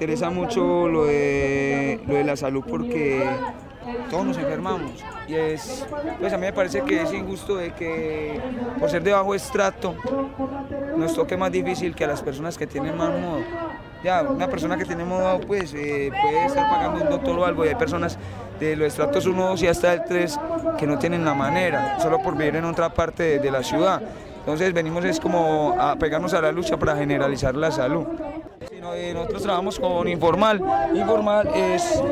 [0.00, 3.22] Interesa mucho lo de, lo de la salud porque
[4.08, 4.92] todos nos enfermamos
[5.28, 5.86] y es,
[6.18, 8.40] pues a mí me parece que es injusto de que
[8.78, 9.94] por ser de bajo estrato
[10.96, 13.42] nos toque más difícil que a las personas que tienen más modo.
[14.02, 17.66] Ya, una persona que tiene modo pues eh, puede estar pagando un doctor o algo
[17.66, 18.18] y hay personas
[18.58, 20.40] de los estratos 1, 2 y hasta el 3
[20.78, 24.00] que no tienen la manera, solo por vivir en otra parte de, de la ciudad.
[24.38, 28.06] Entonces venimos es como a pegarnos a la lucha para generalizar la salud.
[28.80, 30.62] Nosotros trabajamos con Informal.
[30.94, 32.02] Informal es,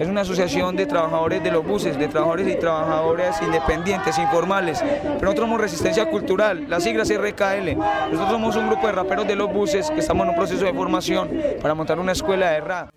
[0.00, 4.80] es una asociación de trabajadores de los buses, de trabajadores y trabajadoras independientes, informales.
[4.80, 7.76] Pero nosotros somos Resistencia Cultural, las siglas RKL.
[7.76, 10.72] Nosotros somos un grupo de raperos de los buses que estamos en un proceso de
[10.72, 12.90] formación para montar una escuela de rap.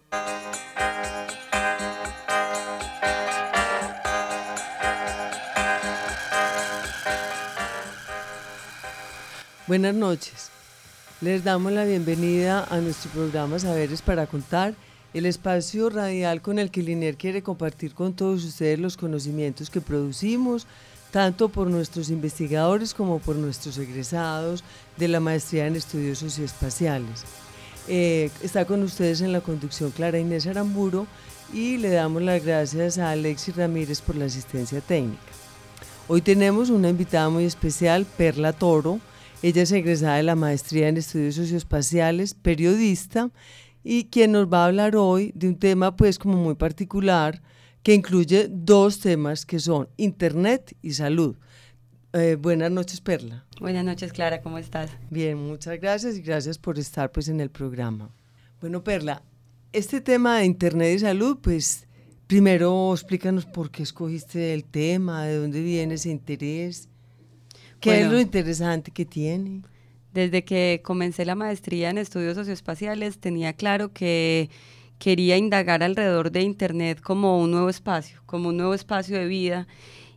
[9.68, 10.47] Buenas noches.
[11.20, 14.76] Les damos la bienvenida a nuestro programa Saberes para Contar,
[15.16, 19.82] el espacio radial con el que Liner quiere compartir con todos ustedes los conocimientos que
[19.82, 20.68] producimos,
[21.10, 24.64] tanto por nuestros investigadores como por nuestros egresados
[24.98, 27.24] de la maestría en estudios socioespaciales.
[27.88, 31.08] Eh, está con ustedes en la conducción Clara Inés Aramburo
[31.52, 35.18] y le damos las gracias a Alexis Ramírez por la asistencia técnica.
[36.08, 39.00] Hoy tenemos una invitada muy especial, Perla Toro.
[39.44, 43.30] Ella es egresada de la maestría en estudios socioespaciales, periodista,
[43.84, 47.42] y quien nos va a hablar hoy de un tema pues como muy particular
[47.84, 51.38] que incluye dos temas que son Internet y salud.
[52.14, 53.46] Eh, buenas noches, Perla.
[53.62, 54.90] Buenas noches, Clara, ¿cómo estás?
[55.12, 58.10] Bien, muchas gracias y gracias por estar pues en el programa.
[58.60, 59.22] Bueno, Perla,
[59.72, 61.88] este tema de Internet y salud, pues
[62.26, 66.90] primero explícanos por qué escogiste el tema, de dónde viene ese interés,
[67.80, 69.62] qué es lo interesante que tiene.
[70.14, 74.50] Desde que comencé la maestría en estudios socioespaciales tenía claro que
[74.98, 79.68] quería indagar alrededor de Internet como un nuevo espacio, como un nuevo espacio de vida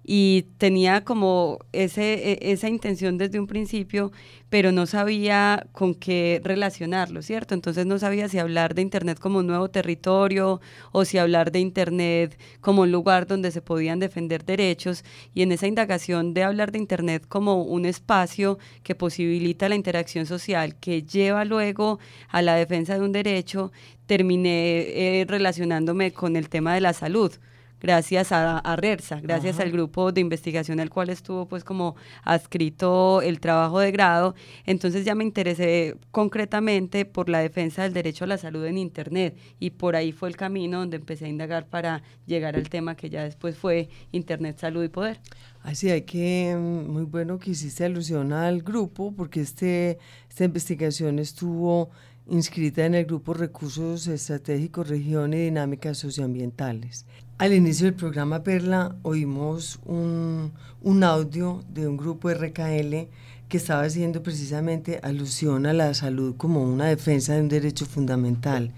[0.05, 4.13] y tenía como ese, e- esa intención desde un principio,
[4.49, 7.55] pero no sabía con qué relacionarlo, ¿cierto?
[7.55, 10.61] Entonces no sabía si hablar de Internet como un nuevo territorio
[10.93, 15.53] o si hablar de Internet como un lugar donde se podían defender derechos y en
[15.53, 21.03] esa indagación de hablar de Internet como un espacio que posibilita la interacción social, que
[21.03, 23.71] lleva luego a la defensa de un derecho,
[24.07, 27.33] terminé eh, relacionándome con el tema de la salud
[27.81, 29.65] gracias a, a RERSA, gracias Ajá.
[29.65, 34.35] al grupo de investigación al cual estuvo pues como adscrito el trabajo de grado,
[34.67, 39.37] entonces ya me interesé concretamente por la defensa del derecho a la salud en Internet
[39.59, 43.11] y por ahí fue el camino donde empecé a indagar para llegar al tema que
[43.11, 45.21] ya después fue Internet, Salud y Poder.
[45.63, 49.99] Así hay que, mm, muy bueno que hiciste alusión al grupo, porque este,
[50.29, 51.91] esta investigación estuvo
[52.31, 57.05] inscrita en el grupo Recursos Estratégicos, Región y Dinámicas Socioambientales.
[57.39, 63.09] Al inicio del programa Perla oímos un, un audio de un grupo RKL
[63.49, 68.73] que estaba haciendo precisamente alusión a la salud como una defensa de un derecho fundamental.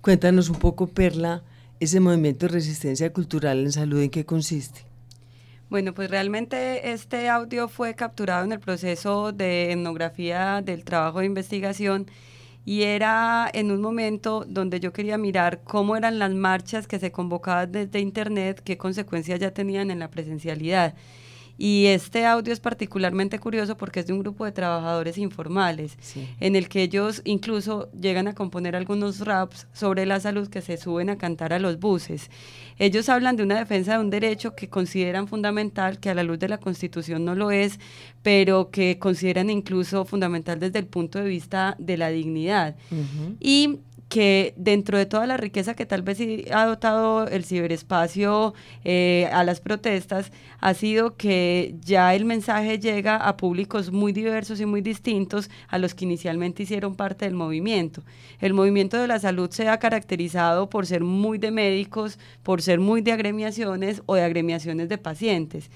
[0.00, 1.44] Cuéntanos un poco, Perla,
[1.78, 4.87] ese movimiento de resistencia cultural en salud, ¿en qué consiste?
[5.70, 11.26] Bueno, pues realmente este audio fue capturado en el proceso de etnografía del trabajo de
[11.26, 12.06] investigación
[12.64, 17.12] y era en un momento donde yo quería mirar cómo eran las marchas que se
[17.12, 20.94] convocaban desde Internet, qué consecuencias ya tenían en la presencialidad.
[21.60, 26.28] Y este audio es particularmente curioso porque es de un grupo de trabajadores informales, Sí.
[26.38, 30.76] en el que ellos incluso llegan a componer algunos raps sobre la salud que se
[30.76, 32.30] suben a cantar a los buses.
[32.78, 36.38] Ellos hablan de una defensa de un derecho que consideran fundamental, que a la luz
[36.38, 37.80] de la Constitución no lo es,
[38.22, 42.76] pero que consideran incluso fundamental desde el punto de vista de la dignidad.
[43.40, 46.18] Y que dentro de toda la riqueza que tal vez
[46.50, 53.16] ha dotado el ciberespacio eh, a las protestas, ha sido que ya el mensaje llega
[53.16, 58.02] a públicos muy diversos y muy distintos a los que inicialmente hicieron parte del movimiento.
[58.40, 62.80] El movimiento de la salud se ha caracterizado por ser muy de médicos, por ser
[62.80, 65.70] muy de agremiaciones o de agremiaciones de pacientes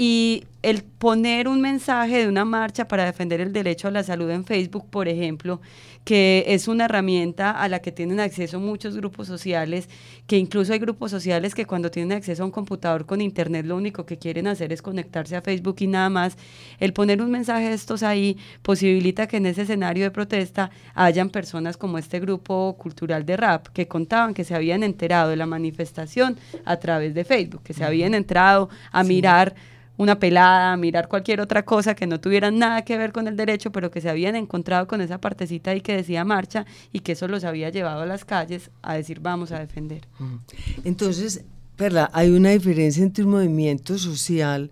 [0.00, 4.28] y el poner un mensaje de una marcha para defender el derecho a la salud
[4.30, 5.62] en Facebook, por ejemplo,
[6.04, 9.88] que es una herramienta a la que tienen acceso muchos grupos sociales,
[10.26, 13.76] que incluso hay grupos sociales que cuando tienen acceso a un computador con internet lo
[13.76, 16.36] único que quieren hacer es conectarse a Facebook y nada más.
[16.80, 21.30] El poner un mensaje de estos ahí posibilita que en ese escenario de protesta hayan
[21.30, 25.46] personas como este grupo cultural de rap que contaban que se habían enterado de la
[25.46, 29.54] manifestación a través de Facebook, que se habían entrado a mirar
[29.98, 33.70] una pelada, mirar cualquier otra cosa que no tuviera nada que ver con el derecho,
[33.70, 37.28] pero que se habían encontrado con esa partecita ahí que decía marcha y que eso
[37.28, 40.06] los había llevado a las calles a decir vamos a defender.
[40.84, 41.44] Entonces,
[41.76, 44.70] Perla, hay una diferencia entre un movimiento social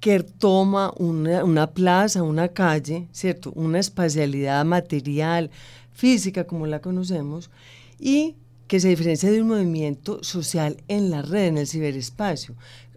[0.00, 3.52] que toma una, una plaza, una calle, ¿cierto?
[3.54, 5.50] Una espacialidad material,
[5.92, 7.50] física como la conocemos,
[7.98, 8.34] y
[8.66, 12.54] que se diferencia de un movimiento social en la red, en el ciberespacio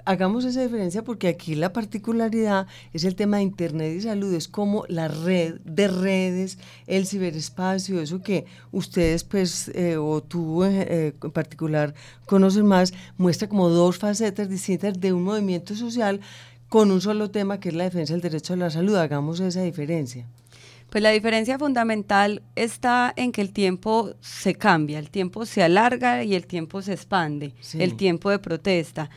[0.07, 4.47] hagamos esa diferencia porque aquí la particularidad es el tema de Internet y salud, es
[4.47, 6.57] como la red de redes,
[6.87, 11.93] el ciberespacio, eso que ustedes pues, eh, o tú eh, en particular
[12.25, 16.21] conocen más, muestra como dos facetas distintas de un movimiento social
[16.69, 18.95] con un solo tema que es la defensa del derecho a la salud.
[18.95, 20.25] Hagamos esa diferencia.
[20.89, 26.23] Pues la diferencia fundamental está en que el tiempo se cambia, el tiempo se alarga
[26.23, 29.09] y el tiempo se expande, el tiempo de protesta.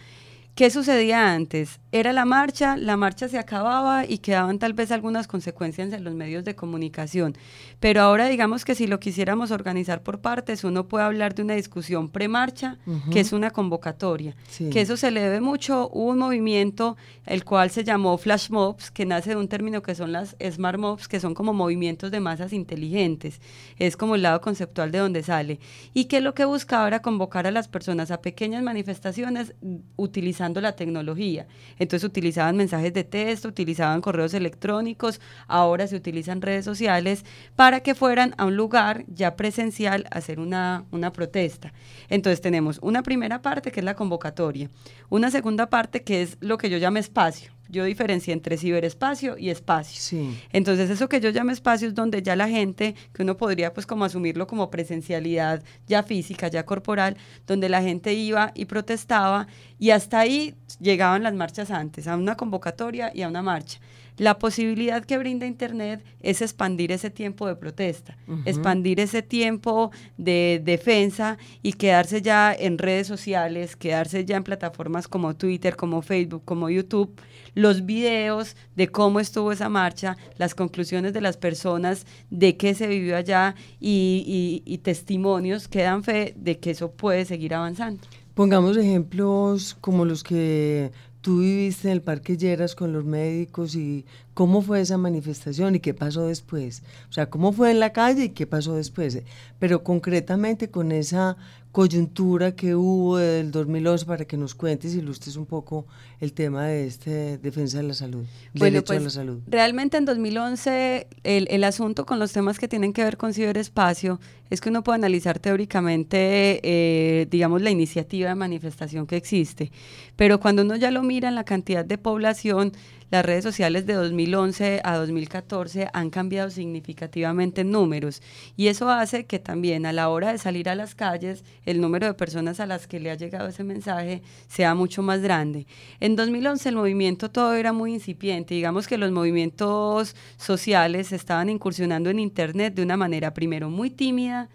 [0.54, 1.80] ¿Qué sucedía antes?
[1.92, 6.14] Era la marcha, la marcha se acababa y quedaban tal vez algunas consecuencias en los
[6.14, 7.36] medios de comunicación.
[7.80, 11.54] Pero ahora digamos que si lo quisiéramos organizar por partes, uno puede hablar de una
[11.54, 12.78] discusión premarcha,
[13.10, 14.36] que es una convocatoria.
[14.70, 15.90] Que eso se le debe mucho.
[15.92, 16.96] Hubo un movimiento,
[17.26, 20.78] el cual se llamó flash mobs, que nace de un término que son las smart
[20.78, 23.40] mobs, que son como movimientos de masas inteligentes.
[23.78, 25.58] Es como el lado conceptual de donde sale.
[25.92, 29.54] Y que lo que buscaba era convocar a las personas a pequeñas manifestaciones
[29.96, 31.48] utilizando la tecnología.
[31.80, 37.24] Entonces utilizaban mensajes de texto, utilizaban correos electrónicos, ahora se utilizan redes sociales
[37.56, 41.72] para que fueran a un lugar ya presencial a hacer una, una protesta.
[42.08, 44.70] Entonces tenemos una primera parte que es la convocatoria,
[45.08, 49.50] una segunda parte que es lo que yo llamo espacio yo diferencié entre ciberespacio y
[49.50, 50.22] espacio.
[50.52, 53.86] Entonces, eso que yo llamo espacio es donde ya la gente, que uno podría pues
[53.86, 59.46] como asumirlo como presencialidad ya física, ya corporal, donde la gente iba y protestaba
[59.78, 63.80] y hasta ahí llegaban las marchas antes, a una convocatoria y a una marcha.
[64.20, 70.60] La posibilidad que brinda Internet es expandir ese tiempo de protesta, expandir ese tiempo de
[70.62, 76.42] defensa y quedarse ya en redes sociales, quedarse ya en plataformas como Twitter, como Facebook,
[76.44, 77.18] como YouTube,
[77.54, 82.86] los videos de cómo estuvo esa marcha, las conclusiones de las personas, de qué se
[82.86, 88.00] vivió allá y, testimonios que dan fe de que eso puede seguir avanzando.
[88.34, 94.06] Pongamos ejemplos como los que tú viviste en el Parque Lleras con los médicos y
[94.34, 96.82] cómo fue esa manifestación y qué pasó después.
[97.10, 99.22] O sea, cómo fue en la calle y qué pasó después.
[99.58, 101.36] Pero concretamente con esa
[101.72, 105.86] coyuntura que hubo del 2011 para que nos cuentes y ilustres un poco
[106.18, 108.24] el tema de este defensa de la salud,
[108.54, 109.40] bueno, pues, la salud.
[109.46, 114.18] Realmente en 2011 el, el, asunto con los temas que tienen que ver con ciberespacio
[114.50, 119.70] es que uno puede analizar teóricamente, eh, digamos, la iniciativa de manifestación que existe,
[120.16, 122.72] pero cuando uno ya lo mira en la cantidad de población,
[123.10, 128.22] las redes sociales de 2011 a 2014 han cambiado significativamente en números
[128.56, 132.06] y eso hace que también a la hora de salir a las calles el número
[132.06, 135.66] de personas a las que le ha llegado ese mensaje sea mucho más grande.
[135.98, 142.10] En 2011 el movimiento todo era muy incipiente, digamos que los movimientos sociales estaban incursionando
[142.10, 144.48] en Internet de una manera primero muy tímida,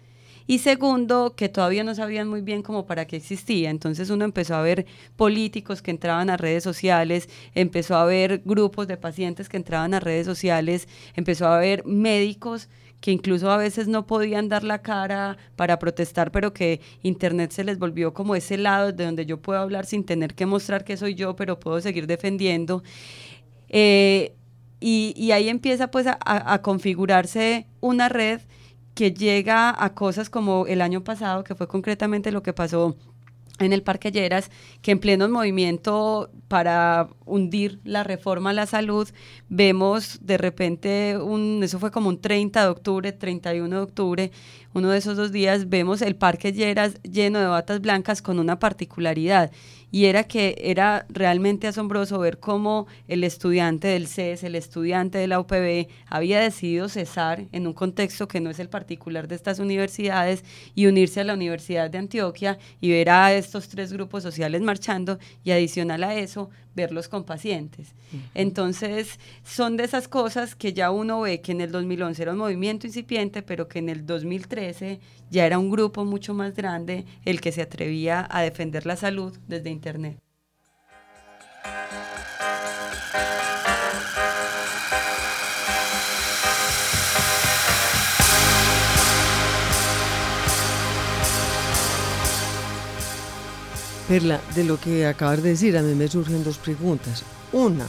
[0.46, 3.70] y segundo, que todavía no sabían muy bien cómo para qué existía.
[3.70, 4.86] Entonces uno empezó a ver
[5.16, 10.00] políticos que entraban a redes sociales, empezó a ver grupos de pacientes que entraban a
[10.00, 12.68] redes sociales, empezó a ver médicos
[13.00, 17.64] que incluso a veces no podían dar la cara para protestar, pero que Internet se
[17.64, 20.96] les volvió como ese lado de donde yo puedo hablar sin tener que mostrar que
[20.96, 22.82] soy yo, pero puedo seguir defendiendo.
[23.68, 24.34] Eh,
[24.78, 28.40] y, ahí empieza pues a configurarse una red
[28.96, 32.96] que llega a cosas como el año pasado, que fue concretamente lo que pasó
[33.58, 34.50] en el Parque Lleras,
[34.80, 39.06] que en pleno movimiento para hundir la reforma a la salud,
[39.50, 44.32] vemos de repente, un, eso fue como un 30 de octubre, 31 de octubre,
[44.76, 48.58] uno de esos dos días, vemos el Parque Lleras lleno de batas blancas con una
[48.58, 49.50] particularidad
[49.90, 55.28] y era que era realmente asombroso ver cómo el estudiante del CES, el estudiante de
[55.28, 59.60] la UPB, había decidido cesar en un contexto que no es el particular de estas
[59.60, 64.60] universidades y unirse a la Universidad de Antioquia y ver a estos tres grupos sociales
[64.60, 67.94] marchando y adicional a eso, verlos con pacientes.
[68.34, 72.38] Entonces, son de esas cosas que ya uno ve que en el 2011 era un
[72.38, 77.40] movimiento incipiente, pero que en el 2013 ya era un grupo mucho más grande el
[77.40, 80.18] que se atrevía a defender la salud desde Internet.
[94.08, 97.24] Perla, de lo que acabas de decir, a mí me surgen dos preguntas.
[97.52, 97.88] Una,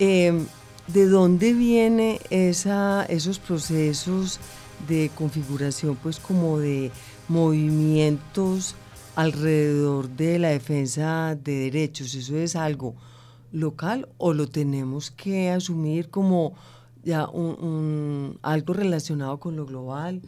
[0.00, 0.44] em,
[0.88, 4.40] ¿de dónde vienen esos procesos
[4.88, 6.90] de configuración, pues como de
[7.28, 8.74] movimientos
[9.14, 12.12] alrededor de la defensa de derechos?
[12.16, 12.96] ¿Eso es algo
[13.52, 16.54] local o lo tenemos que asumir como
[17.04, 17.28] ya
[18.42, 20.22] algo relacionado con lo global?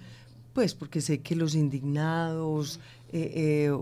[0.52, 2.78] Pues porque sé que los indignados,
[3.12, 3.76] eh, eh,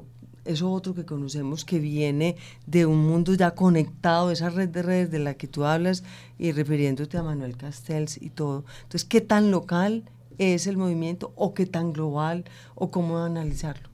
[0.45, 2.37] eso otro que conocemos que viene
[2.67, 6.05] de un mundo ya conectado, esa red de redes de la que tú hablas
[6.39, 8.65] y refiriéndote a Manuel Castells y todo.
[8.83, 10.05] Entonces, ¿qué tan local
[10.39, 13.89] es el movimiento o qué tan global o cómo analizarlo?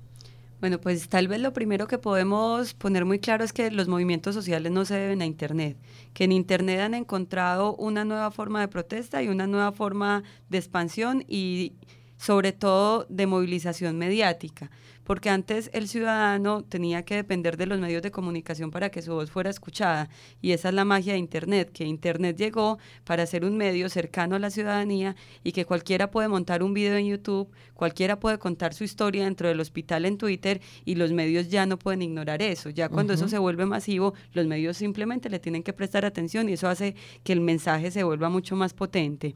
[0.61, 4.35] Bueno, pues tal vez lo primero que podemos poner muy claro es que los movimientos
[4.35, 5.79] sociales no se deben a Internet,
[6.13, 10.59] que en Internet han encontrado una nueva forma de protesta y una nueva forma de
[10.59, 11.73] expansión y
[12.21, 14.71] sobre todo de movilización mediática
[15.11, 19.13] porque antes el ciudadano tenía que depender de los medios de comunicación para que su
[19.13, 20.09] voz fuera escuchada.
[20.41, 24.37] Y esa es la magia de Internet, que Internet llegó para ser un medio cercano
[24.37, 28.73] a la ciudadanía y que cualquiera puede montar un video en YouTube, cualquiera puede contar
[28.73, 32.71] su historia dentro del hospital en Twitter y los medios ya no pueden ignorar eso.
[32.71, 36.53] Ya cuando eso se vuelve masivo, los medios simplemente le tienen que prestar atención y
[36.53, 39.35] eso hace que el mensaje se vuelva mucho más potente.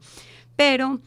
[0.55, 1.01] Pero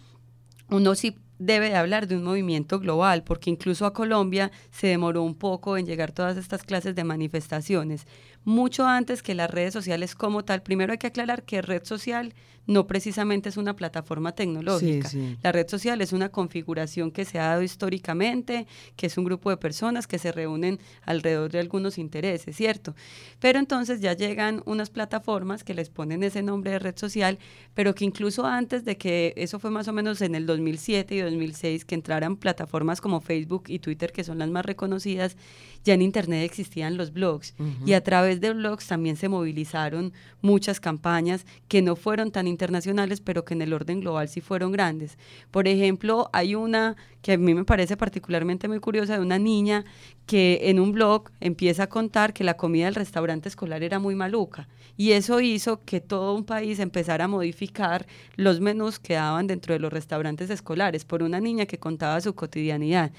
[0.68, 5.22] uno sí debe de hablar de un movimiento global, porque incluso a Colombia se demoró
[5.22, 8.06] un poco en llegar todas estas clases de manifestaciones
[8.44, 10.62] mucho antes que las redes sociales como tal.
[10.62, 12.34] Primero hay que aclarar que red social
[12.68, 15.10] no precisamente es una plataforma tecnológica.
[15.42, 19.48] La red social es una configuración que se ha dado históricamente, que es un grupo
[19.48, 22.94] de personas que se reúnen alrededor de algunos intereses, ¿cierto?
[23.40, 27.38] Pero entonces ya llegan unas plataformas que les ponen ese nombre de red social,
[27.72, 31.20] pero que incluso antes de que eso fue más o menos en el 2007 y
[31.20, 35.38] 2006 que entraran plataformas como Facebook y Twitter, que son las más reconocidas,
[35.84, 37.54] ya en Internet existían los blogs
[37.86, 43.20] y a través de blogs también se movilizaron muchas campañas que no fueron tan internacionales,
[43.20, 45.18] pero que en el orden global sí fueron grandes.
[45.50, 49.84] Por ejemplo, hay una que a mí me parece particularmente muy curiosa de una niña
[50.26, 54.14] que en un blog empieza a contar que la comida del restaurante escolar era muy
[54.14, 54.68] maluca
[54.98, 58.06] y eso hizo que todo un país empezara a modificar
[58.36, 62.34] los menús que daban dentro de los restaurantes escolares por una niña que contaba su
[62.34, 63.12] cotidianidad.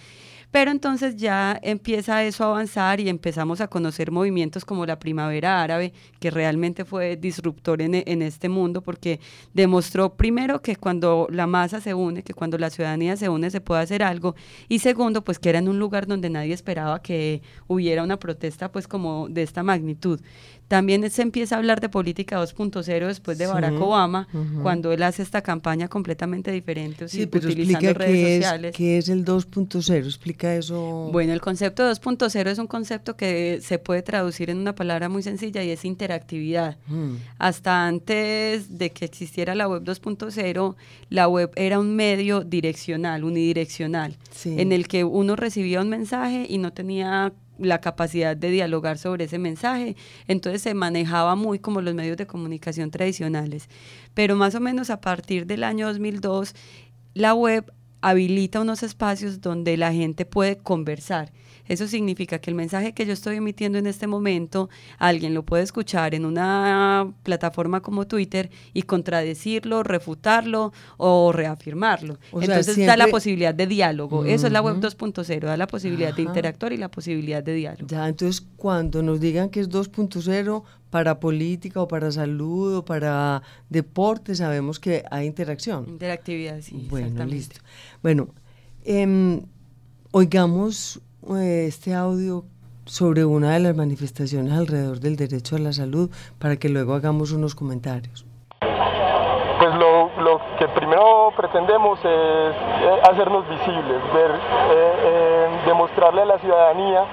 [0.51, 5.61] Pero entonces ya empieza eso a avanzar y empezamos a conocer movimientos como la primavera
[5.61, 9.19] árabe, que realmente fue disruptor en, en este mundo porque
[9.53, 13.61] demostró primero que cuando la masa se une, que cuando la ciudadanía se une se
[13.61, 14.35] puede hacer algo
[14.67, 18.71] y segundo pues que era en un lugar donde nadie esperaba que hubiera una protesta
[18.71, 20.19] pues como de esta magnitud.
[20.69, 24.27] También se empieza a hablar de política 2.0 después de Barack Obama,
[24.61, 28.69] cuando él hace esta campaña completamente diferente, sí, pero utilizando redes qué sociales.
[28.69, 30.05] Es, ¿Qué es el 2.0?
[30.41, 31.09] Eso.
[31.11, 35.23] Bueno, el concepto 2.0 es un concepto que se puede traducir en una palabra muy
[35.23, 36.77] sencilla y es interactividad.
[36.87, 37.15] Mm.
[37.37, 40.75] Hasta antes de que existiera la web 2.0,
[41.09, 46.57] la web era un medio direccional, unidireccional, en el que uno recibía un mensaje y
[46.57, 49.95] no tenía la capacidad de dialogar sobre ese mensaje.
[50.27, 53.69] Entonces se manejaba muy como los medios de comunicación tradicionales.
[54.13, 56.55] Pero más o menos a partir del año 2002,
[57.13, 61.31] la web habilita unos espacios donde la gente puede conversar
[61.69, 65.63] eso significa que el mensaje que yo estoy emitiendo en este momento, alguien lo puede
[65.63, 72.17] escuchar en una plataforma como Twitter y contradecirlo, refutarlo o reafirmarlo.
[72.33, 74.25] Entonces da la posibilidad de diálogo.
[74.25, 77.87] Eso es la web 2.0, da la posibilidad de interactuar y la posibilidad de diálogo.
[77.87, 83.43] Ya, entonces cuando nos digan que es 2.0 para política o para salud o para
[83.69, 85.85] deporte, sabemos que hay interacción.
[85.87, 86.87] Interactividad, sí.
[86.89, 87.59] Bueno, listo.
[88.01, 88.29] Bueno,
[88.83, 89.39] eh,
[90.11, 90.99] oigamos
[91.37, 92.43] este audio
[92.85, 96.09] sobre una de las manifestaciones alrededor del derecho a la salud
[96.39, 98.25] para que luego hagamos unos comentarios.
[99.59, 104.31] Pues lo, que primero pretendemos es eh, hacernos visibles, ver,
[104.71, 107.05] eh, demostrarle a la ciudadanía,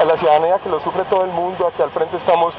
[0.00, 2.54] a la ciudadanía que lo sufre todo el mundo, aquí al frente estamos,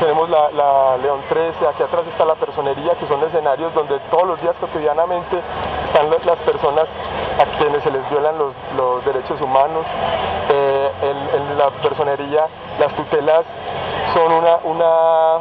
[0.00, 4.40] tenemos la, León 13, aquí atrás está la personería, que son escenarios donde todos los
[4.40, 5.40] días cotidianamente
[5.86, 6.86] están las personas
[7.38, 9.84] a quienes se les violan los, derechos humanos.
[10.48, 12.46] en, la personería
[12.78, 13.44] las tutelas
[14.14, 15.40] son una, una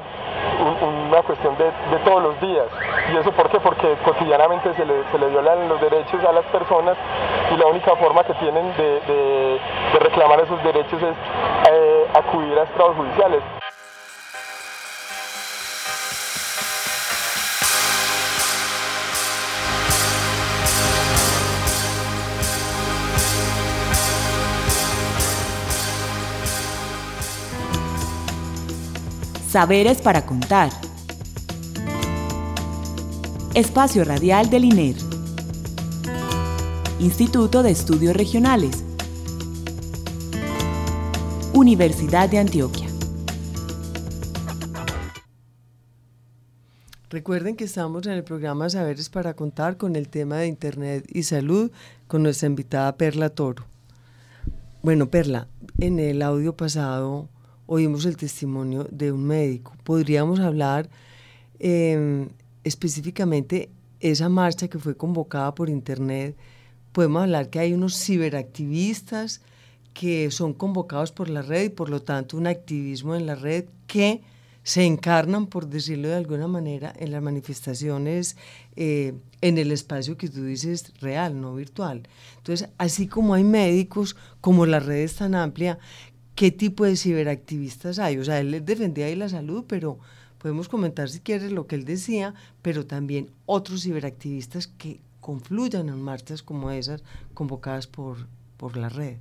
[1.10, 1.72] una cuestión de,
[2.04, 2.66] todos los días.
[3.12, 3.60] ¿Y eso por qué?
[3.60, 6.98] Porque cotidianamente se le, se le violan los derechos a las personas
[7.52, 9.60] y la única forma que tienen de,
[10.00, 11.16] reclamar esos derechos es
[11.72, 13.42] eh, acudir a estrados judiciales.
[29.50, 30.70] Saberes para contar.
[33.56, 34.96] Espacio Radial del INER.
[37.00, 38.84] Instituto de Estudios Regionales.
[41.52, 42.88] Universidad de Antioquia.
[47.10, 51.24] Recuerden que estamos en el programa Saberes para Contar con el tema de Internet y
[51.24, 51.72] Salud
[52.08, 53.66] con nuestra invitada Perla Toro.
[54.84, 55.48] Bueno, Perla,
[55.80, 57.30] en el audio pasado
[57.72, 59.74] oímos el testimonio de un médico.
[59.84, 60.90] Podríamos hablar
[61.60, 62.28] eh,
[62.64, 66.36] específicamente esa marcha que fue convocada por Internet.
[66.92, 69.42] Podemos hablar que hay unos ciberactivistas
[69.94, 73.66] que son convocados por la red y por lo tanto un activismo en la red
[73.86, 74.24] que
[74.64, 78.36] se encarnan, por decirlo de alguna manera, en las manifestaciones,
[78.76, 82.08] eh, en el espacio que tú dices real, no virtual.
[82.38, 85.80] Entonces, así como hay médicos, como la red es tan amplia,
[86.40, 88.18] qué tipo de ciberactivistas hay.
[88.18, 90.00] O sea, él defendía ahí la salud, pero
[90.38, 96.02] podemos comentar si quieres lo que él decía, pero también otros ciberactivistas que confluyan en
[96.02, 97.04] marchas como esas
[97.34, 99.18] convocadas por, por la red.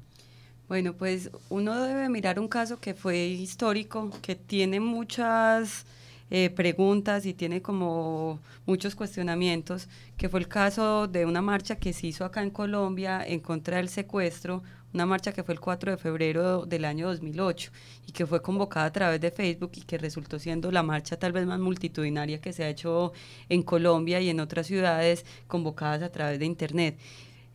[0.68, 5.86] Bueno, pues uno debe mirar un caso que fue histórico, que tiene muchas
[6.30, 11.92] eh, preguntas y tiene como muchos cuestionamientos, que fue el caso de una marcha que
[11.92, 14.62] se hizo acá en Colombia en contra del secuestro
[14.94, 17.70] una marcha que fue el 4 de febrero del año 2008
[18.06, 21.32] y que fue convocada a través de Facebook y que resultó siendo la marcha tal
[21.32, 23.12] vez más multitudinaria que se ha hecho
[23.48, 26.98] en Colombia y en otras ciudades convocadas a través de Internet.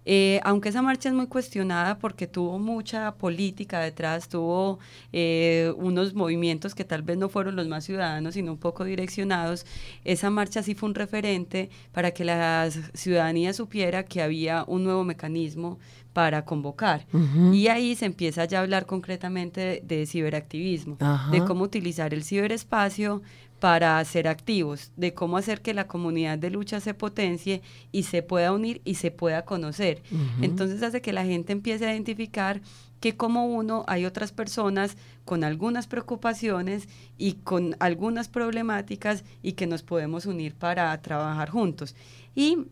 [0.05, 4.79] Eh, aunque esa marcha es muy cuestionada porque tuvo mucha política detrás, tuvo
[5.11, 9.65] eh, unos movimientos que tal vez no fueron los más ciudadanos, sino un poco direccionados,
[10.03, 15.03] esa marcha sí fue un referente para que la ciudadanía supiera que había un nuevo
[15.03, 15.79] mecanismo
[16.13, 17.07] para convocar.
[17.51, 20.97] Y ahí se empieza ya a hablar concretamente de, ciberactivismo,
[21.31, 23.23] de cómo utilizar el ciberespacio
[23.63, 27.61] para ser activos, de cómo hacer que la comunidad de lucha se potencie
[27.93, 30.03] y se pueda unir y se pueda conocer.
[30.41, 32.59] Entonces hace que la gente empiece a identificar
[32.99, 39.65] que como uno hay otras personas con algunas preocupaciones y con algunas problemáticas y que
[39.65, 41.95] nos podemos unir para trabajar juntos.
[42.35, 42.67] Y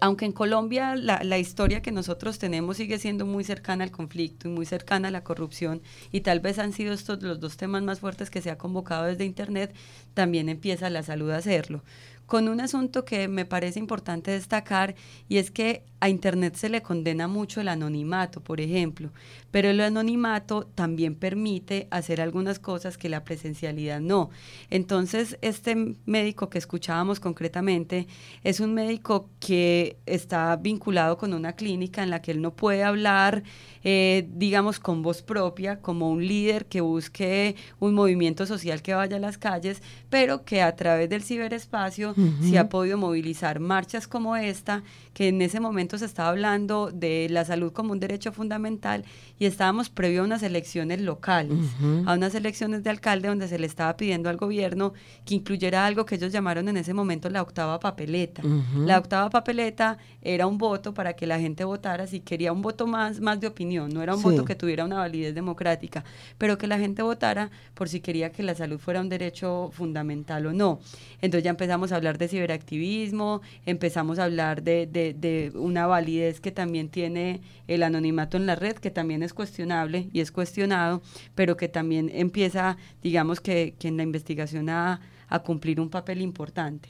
[0.00, 4.50] aunque en Colombia la, historia que nosotros tenemos sigue siendo muy cercana al conflicto y
[4.50, 5.80] muy cercana a la corrupción,
[6.10, 9.04] y tal vez han sido estos los dos temas más fuertes que se ha convocado
[9.04, 9.74] desde Internet,
[10.14, 11.82] también empieza la salud a hacerlo.
[12.26, 14.94] Con un asunto que me parece importante destacar,
[15.28, 19.10] y es que a Internet se le condena mucho el anonimato, por ejemplo,
[19.50, 24.30] pero el anonimato también permite hacer algunas cosas que la presencialidad no.
[24.70, 28.06] Entonces, este médico que escuchábamos concretamente
[28.44, 32.82] es un médico que está vinculado con una clínica en la que él no puede
[32.82, 33.42] hablar,
[33.84, 39.16] eh, digamos, con voz propia, como un líder que busque un movimiento social que vaya
[39.16, 44.36] a las calles, pero que a través del ciberespacio se ha podido movilizar marchas como
[44.36, 44.82] esta,
[45.12, 49.04] que en ese momento se estaba hablando de la salud como un derecho fundamental
[49.38, 51.58] y estábamos previo a unas elecciones locales,
[52.06, 54.92] a unas elecciones de alcalde donde se le estaba pidiendo al gobierno
[55.24, 58.42] que incluyera algo que ellos llamaron en ese momento la octava papeleta.
[58.86, 62.86] La octava papeleta era un voto para que la gente votara si quería un voto
[62.86, 66.04] más, más de opinión, no era un voto que tuviera una validez democrática,
[66.38, 70.46] pero que la gente votara por si quería que la salud fuera un derecho fundamental
[70.46, 70.80] o no.
[71.20, 76.40] Entonces ya empezamos a hablar de ciberactivismo, empezamos a hablar de, de, de una validez
[76.40, 81.02] que también tiene el anonimato en la red, que también es cuestionable y es cuestionado,
[81.34, 85.00] pero que también empieza, digamos que, en la investigación a,
[85.44, 86.88] cumplir un papel importante.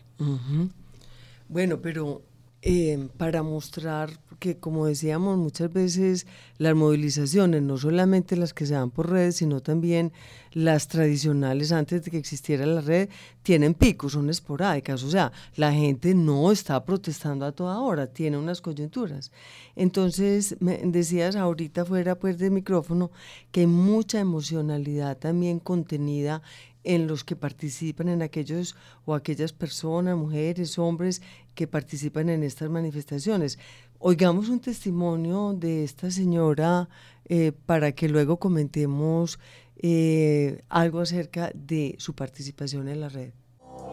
[1.49, 2.23] Bueno, pero
[2.63, 6.27] eh, para mostrar, porque como decíamos muchas veces
[6.57, 10.13] las movilizaciones, no solamente las que se dan por redes, sino también
[10.53, 13.11] las tradicionales antes de que existiera la red,
[13.43, 18.39] tienen picos, son esporádicas, o sea, la gente no está protestando a toda hora, tiene
[18.39, 19.31] unas coyunturas.
[19.77, 23.11] Entonces, me decías ahorita fuera pues de micrófono
[23.53, 26.41] que hay mucha emocionalidad también contenida
[26.85, 31.23] en los que participan, en aquellos o aquellas personas, mujeres, hombres
[31.55, 33.59] que participan en estas manifestaciones.
[33.99, 36.89] Oigamos un testimonio de esta señora
[37.29, 39.39] eh, para que luego comentemos
[39.83, 43.33] eh, algo acerca de su participación en la red.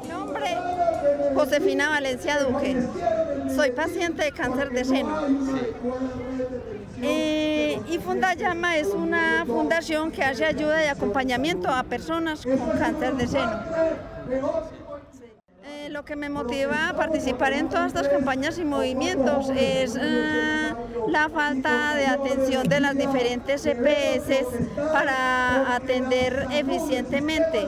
[0.02, 0.46] Mi nombre,
[1.34, 2.82] Josefina Valencia Duque.
[3.56, 5.22] Soy paciente de cáncer de seno.
[7.02, 7.47] Eh,
[7.90, 13.28] y Fundayama es una fundación que hace ayuda y acompañamiento a personas con cáncer de
[13.28, 13.60] seno.
[15.66, 20.74] Eh, lo que me motiva a participar en todas estas campañas y movimientos es eh,
[21.08, 24.46] la falta de atención de las diferentes EPS
[24.92, 27.66] para atender eficientemente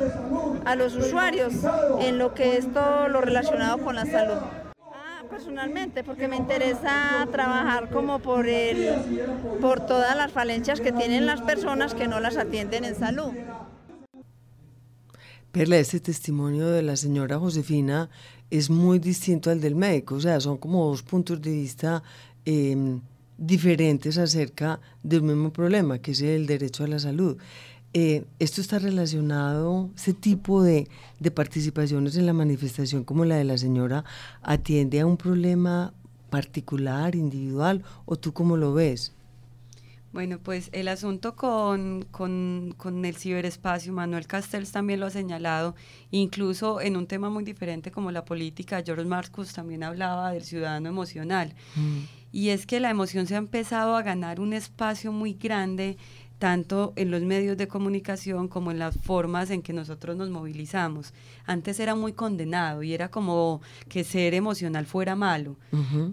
[0.65, 1.53] a los usuarios
[1.99, 4.37] en lo que es todo lo relacionado con la salud
[5.39, 8.89] personalmente porque me interesa trabajar como por el
[9.61, 13.31] por todas las falencias que tienen las personas que no las atienden en salud.
[15.53, 18.09] Perla, este testimonio de la señora Josefina
[18.51, 22.03] es muy distinto al del médico, o sea, son como dos puntos de vista
[22.43, 22.99] em,
[23.37, 27.37] diferentes acerca del mismo problema, que es el derecho a la salud.
[27.93, 30.87] Eh, esto está relacionado, ese tipo de,
[31.19, 34.05] de, participaciones en la manifestación como la de la señora,
[34.43, 35.93] atiende a un problema
[36.29, 39.13] particular, individual, o tú cómo lo ves?
[40.11, 45.75] Bueno, pues el asunto con, con, con, el ciberespacio, Manuel Castells también lo ha señalado,
[46.09, 50.89] incluso en un tema muy diferente como la política, George Marcus también hablaba del ciudadano
[50.89, 51.53] emocional.
[51.75, 51.99] Mm.
[52.31, 55.97] Y es que la emoción se ha empezado a ganar un espacio muy grande
[56.39, 61.13] tanto en los medios de comunicación como en las formas en que nosotros nos movilizamos.
[61.45, 65.57] Antes era muy condenado y era como que ser emocional fuera malo,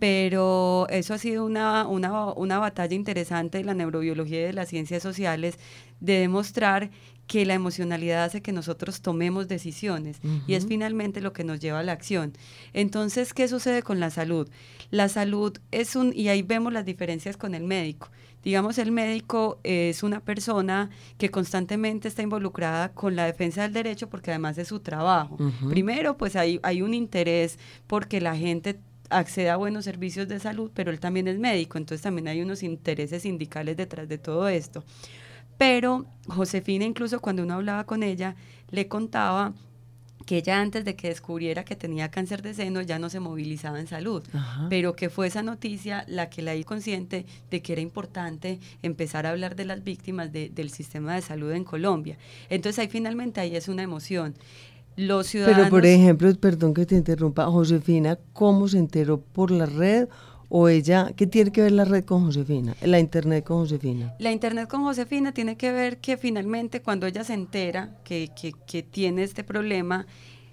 [0.00, 4.68] pero eso ha sido una, una, una batalla interesante de la neurobiología y de las
[4.68, 5.58] ciencias sociales
[6.00, 6.90] de demostrar
[7.26, 11.80] que la emocionalidad hace que nosotros tomemos decisiones y es finalmente lo que nos lleva
[11.80, 12.32] a la acción.
[12.72, 14.48] Entonces, ¿qué sucede con la salud?
[14.90, 18.10] La salud es un, y ahí vemos las diferencias con el médico.
[18.46, 24.09] Digamos, el médico es una persona que constantemente está involucrada con la defensa del derecho
[24.09, 25.37] porque además es su trabajo.
[25.68, 28.78] Primero, pues hay, hay un interés porque la gente
[29.11, 32.62] acceda a buenos servicios de salud, pero él también es médico, entonces también hay unos
[32.62, 34.85] intereses sindicales detrás de todo esto.
[35.59, 38.37] Pero Josefina, incluso cuando uno hablaba con ella,
[38.70, 39.54] le contaba
[40.26, 43.80] que ella antes de que descubriera que tenía cáncer de seno ya no se movilizaba
[43.80, 44.22] en salud,
[44.68, 49.24] pero que fue esa noticia la que la hizo consciente de que era importante empezar
[49.24, 52.18] a hablar de las víctimas del sistema de salud en Colombia.
[52.50, 54.34] Entonces ahí finalmente ahí es una emoción.
[54.96, 55.58] Los ciudadanos...
[55.58, 60.08] Pero por ejemplo, perdón que te interrumpa, Josefina, ¿cómo se enteró por la red
[60.48, 64.14] o ella, ¿qué tiene que ver la red con Josefina, la internet con Josefina?
[64.18, 68.30] La internet con Josefina tiene que ver que finalmente cuando ella se entera que,
[68.66, 70.06] que, tiene este problema,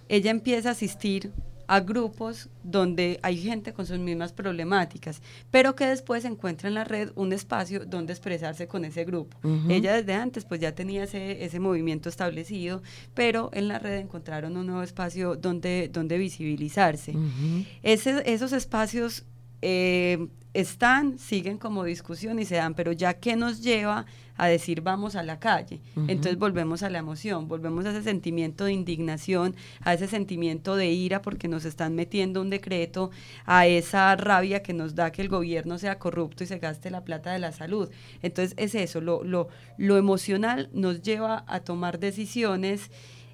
[0.09, 1.31] ella empieza a asistir
[1.67, 6.83] a grupos donde hay gente con sus mismas problemáticas, pero que después encuentra en la
[6.83, 9.37] red un espacio donde expresarse con ese grupo.
[9.69, 12.81] Ella desde antes pues ya tenía ese, ese movimiento establecido,
[13.13, 17.13] pero en la red encontraron un nuevo espacio donde, donde visibilizarse.
[17.81, 19.25] ese, esos espacios
[19.65, 24.81] eh, están, siguen como discusión y se dan, pero ya que nos lleva a decir
[24.81, 29.55] vamos a la calle, entonces volvemos a la emoción, volvemos a ese sentimiento de indignación,
[29.81, 33.11] a ese sentimiento de ira porque nos están metiendo un decreto,
[33.45, 37.03] a esa rabia que nos da que el gobierno sea corrupto y se gaste la
[37.03, 37.89] plata de la salud.
[38.21, 42.91] Entonces es eso, lo, lo, lo emocional nos lleva a tomar decisiones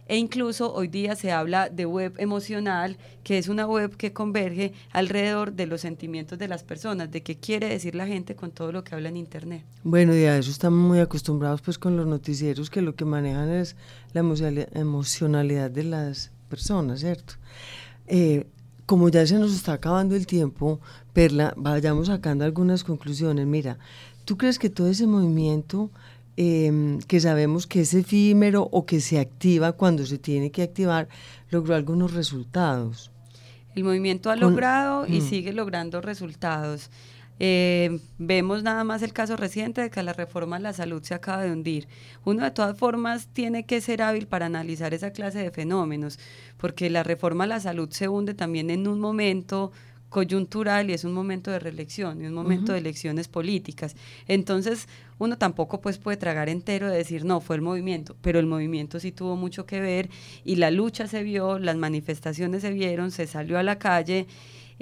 [0.10, 4.74] e incluso hoy día se habla de web emocional, que es una web que converge
[4.92, 8.72] alrededor de los sentimientos de las personas, de qué quiere decir la gente con todo
[8.72, 9.64] lo que habla en Internet.
[9.84, 13.50] Bueno, y a eso estamos muy acostumbrados pues con los noticieros que lo que manejan
[13.50, 13.76] es
[14.14, 14.22] la
[14.74, 17.36] emocionalidad de las personas, ¿cierto?
[18.08, 18.48] Eh,
[18.88, 20.80] como ya se nos está acabando el tiempo,
[21.14, 23.46] Perla, vayamos sacando algunas conclusiones.
[23.46, 23.78] Mira,
[24.26, 25.92] ¿tú crees que todo ese movimiento
[26.38, 31.10] Em, que sabemos que es efímero o que se activa cuando se tiene que activar,
[31.50, 33.12] logró algunos resultados.
[33.76, 35.22] El movimiento ha logrado y mm.
[35.22, 36.90] sigue logrando resultados.
[37.42, 41.14] Eh, vemos nada más el caso reciente de que la reforma a la salud se
[41.14, 41.88] acaba de hundir.
[42.26, 46.20] Uno de todas formas tiene que ser hábil para analizar esa clase de fenómenos,
[46.58, 49.72] porque la reforma a la salud se hunde también en un momento
[50.10, 53.96] coyuntural y es un momento de reelección y un momento de elecciones políticas.
[54.28, 54.88] Entonces,
[55.20, 59.00] uno tampoco pues puede tragar entero de decir, no, fue el movimiento, pero el movimiento
[59.00, 60.10] sí tuvo mucho que ver
[60.44, 64.28] y la lucha se vio, las manifestaciones se vieron, se salió a la calle.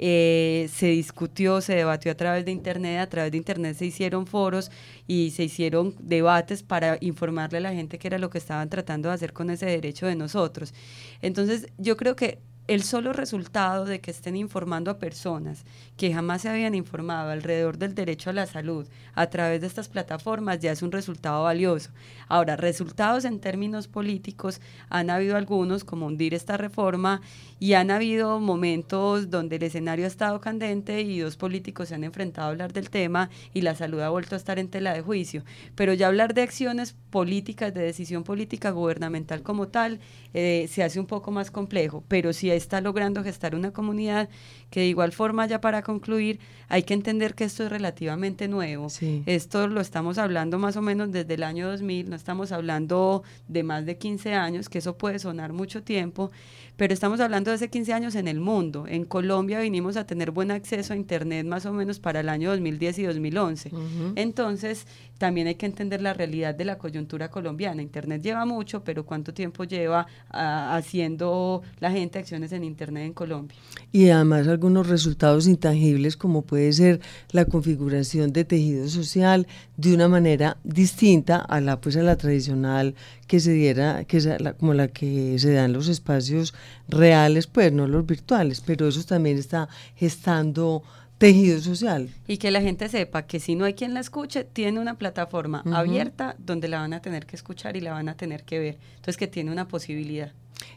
[0.00, 4.28] Eh, se discutió, se debatió a través de Internet, a través de Internet se hicieron
[4.28, 4.70] foros
[5.08, 9.08] y se hicieron debates para informarle a la gente qué era lo que estaban tratando
[9.08, 10.72] de hacer con ese derecho de nosotros.
[11.20, 12.38] Entonces, yo creo que
[12.68, 15.64] el solo resultado de que estén informando a personas
[15.96, 19.88] que jamás se habían informado alrededor del derecho a la salud a través de estas
[19.88, 21.90] plataformas ya es un resultado valioso.
[22.28, 27.22] Ahora, resultados en términos políticos, han habido algunos, como hundir esta reforma,
[27.58, 32.04] y han habido momentos donde el escenario ha estado candente y dos políticos se han
[32.04, 35.00] enfrentado a hablar del tema y la salud ha vuelto a estar en tela de
[35.00, 35.42] juicio.
[35.74, 39.98] Pero ya hablar de acciones políticas, de decisión política gubernamental como tal,
[40.34, 44.28] eh, se hace un poco más complejo, pero sí está logrando gestar una comunidad
[44.70, 48.88] que de igual forma, ya para concluir, hay que entender que esto es relativamente nuevo.
[49.26, 53.62] Esto lo estamos hablando más o menos desde el año 2000, no estamos hablando de
[53.62, 56.30] más de 15 años, que eso puede sonar mucho tiempo,
[56.78, 58.86] pero estamos hablando de hace 15 años en el mundo.
[58.86, 62.50] En Colombia vinimos a tener buen acceso a Internet más o menos para el año
[62.50, 63.70] 2010 y 2011.
[64.14, 64.86] Entonces,
[65.18, 67.82] también hay que entender la realidad de la coyuntura colombiana.
[67.82, 73.12] Internet lleva mucho, pero ¿cuánto tiempo lleva ah, haciendo la gente acciones en Internet en
[73.12, 73.58] Colombia?
[73.90, 77.00] Y además algunos resultados intangibles como puede ser
[77.32, 82.94] la configuración de tejido social de una manera distinta a la pues a la tradicional
[83.28, 86.54] que se diera, que es como la que se da en los espacios
[86.88, 90.82] reales, pues no los virtuales, pero eso también está gestando
[91.18, 92.08] tejido social.
[92.26, 95.62] Y que la gente sepa que si no hay quien la escuche, tiene una plataforma
[95.72, 98.78] abierta donde la van a tener que escuchar y la van a tener que ver.
[98.96, 100.32] Entonces que tiene una posibilidad.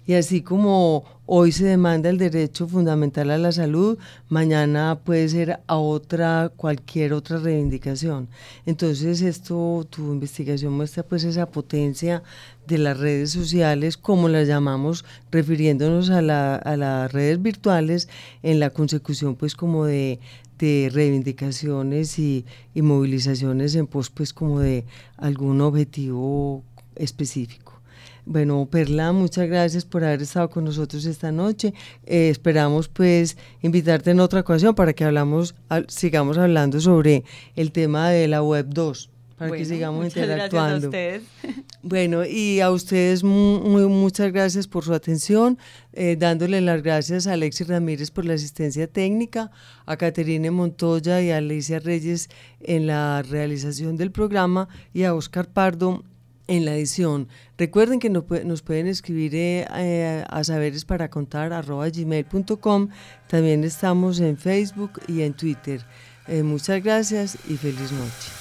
[0.05, 3.97] Y así como hoy se demanda el derecho fundamental a la salud,
[4.29, 8.27] mañana puede ser a otra, cualquier otra reivindicación.
[8.65, 12.23] Entonces esto, tu investigación muestra pues esa potencia
[12.67, 18.09] de las redes sociales, como las llamamos, refiriéndonos a, la, a las redes virtuales
[18.43, 20.19] en la consecución pues como de,
[20.61, 24.85] de reivindicaciones y, movilizaciones en pos pues como de
[25.17, 26.63] algún objetivo
[26.95, 27.80] específico.
[28.25, 31.73] Bueno, Perla, muchas gracias por haber estado con nosotros esta noche.
[32.05, 35.55] Eh, esperamos pues invitarte en otra ocasión para que hablamos,
[35.87, 37.23] sigamos hablando sobre
[37.55, 39.09] el tema de la web 2
[39.41, 40.91] para que sigamos interactuando.
[40.91, 41.65] Gracias a ustedes.
[41.83, 45.57] Bueno, y a ustedes muy, muchas gracias por su atención,
[45.93, 49.49] eh, dándole las gracias a Alexis Ramírez por la asistencia técnica,
[49.87, 52.29] a Caterine Montoya y a Alicia Reyes
[52.59, 56.03] en la realización del programa y a Oscar Pardo
[56.51, 57.29] en la edición.
[57.57, 62.89] Recuerden que nos, pueden escribir eh, eh, a saberes para contar gmail.com.
[63.27, 65.81] También estamos en Facebook y en Twitter.
[66.27, 68.40] Eh, muchas gracias y feliz noche.